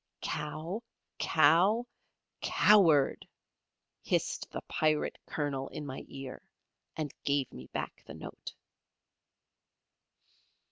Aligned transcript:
"Cow 0.21 0.81
cow 1.19 1.85
coward," 2.41 3.27
hissed 4.01 4.49
the 4.49 4.61
Pirate 4.61 5.19
Colonel 5.27 5.67
in 5.69 5.85
my 5.85 6.05
ear, 6.07 6.41
and 6.95 7.13
gave 7.23 7.53
me 7.53 7.67
back 7.67 8.01
the 8.07 8.15
note. 8.15 8.55